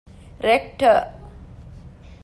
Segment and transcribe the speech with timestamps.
[0.47, 0.93] ރެކްޓަރ